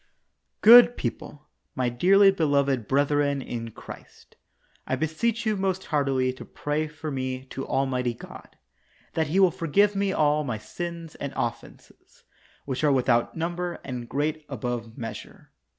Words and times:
Good 0.61 0.97
people— 0.97 1.47
my 1.75 1.89
dearly 1.89 2.31
beloved 2.31 2.87
brethren 2.87 3.39
in 3.39 3.69
Christ— 3.69 4.35
I 4.87 4.95
beseech 4.95 5.45
you 5.45 5.55
most 5.55 5.85
heartily 5.93 6.33
to 6.33 6.43
pray 6.43 6.87
for 6.87 7.11
me 7.11 7.45
to 7.53 7.67
Almighty 7.67 8.15
God, 8.15 8.57
that 9.13 9.27
He 9.27 9.39
will 9.39 9.51
forgive 9.51 9.95
me 9.95 10.11
all 10.11 10.43
my 10.43 10.57
sins 10.57 11.13
and 11.13 11.33
offenses, 11.35 12.23
which 12.65 12.83
are 12.83 12.91
without 12.91 13.37
number, 13.37 13.73
and 13.83 14.09
great 14.09 14.43
above 14.49 14.97
measure. 14.97 15.51